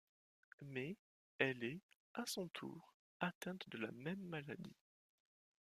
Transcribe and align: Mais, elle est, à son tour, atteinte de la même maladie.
Mais, 0.63 0.97
elle 1.37 1.63
est, 1.63 1.79
à 2.15 2.25
son 2.25 2.47
tour, 2.47 2.95
atteinte 3.19 3.69
de 3.69 3.77
la 3.77 3.91
même 3.91 4.23
maladie. 4.23 4.79